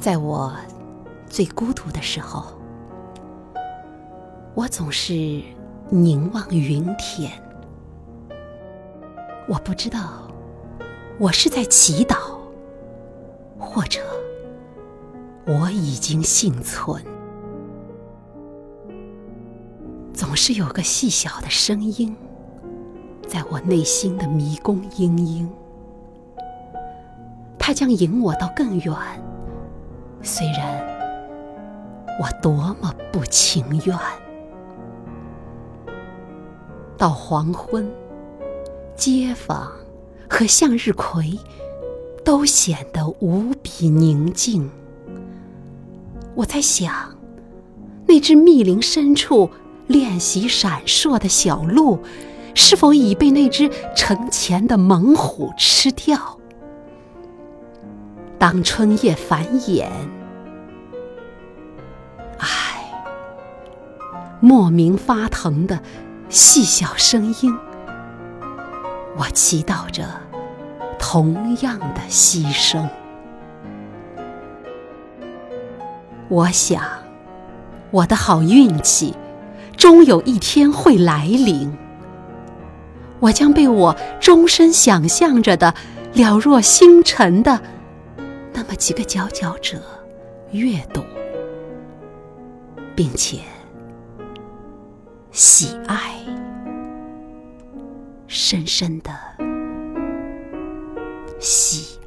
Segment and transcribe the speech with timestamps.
[0.00, 0.50] 在我
[1.28, 2.46] 最孤独的时候，
[4.54, 5.42] 我总是
[5.90, 7.30] 凝望云天。
[9.46, 10.26] 我不知道
[11.18, 12.16] 我是在祈祷，
[13.58, 14.00] 或者
[15.46, 17.04] 我已经幸存。
[20.14, 22.16] 总是有个细小的声音，
[23.28, 25.46] 在我内心的迷宫嘤嘤，
[27.58, 28.96] 它将引我到更远。
[30.22, 30.86] 虽然
[32.20, 33.98] 我多么不情愿，
[36.98, 37.90] 到黄昏，
[38.94, 39.72] 街坊
[40.28, 41.38] 和向日葵
[42.22, 44.70] 都显得无比宁静。
[46.34, 46.92] 我在想，
[48.06, 49.50] 那只密林深处
[49.86, 51.98] 练习闪烁的小鹿，
[52.54, 56.39] 是否已被那只成前的猛虎吃掉？
[58.40, 59.86] 当春叶繁衍，
[62.38, 62.90] 唉，
[64.40, 65.78] 莫名发疼的
[66.30, 67.54] 细小声音，
[69.18, 70.04] 我祈祷着
[70.98, 72.88] 同样的牺牲。
[76.30, 76.82] 我想，
[77.90, 79.14] 我的好运气
[79.76, 81.76] 终有一天会来临，
[83.18, 85.74] 我将被我终身想象着的
[86.14, 87.60] 了若星辰的。
[88.62, 89.80] 那么几个佼佼者
[90.52, 91.02] 阅读，
[92.94, 93.38] 并且
[95.32, 96.20] 喜爱，
[98.28, 99.10] 深深的
[101.38, 101.99] 喜。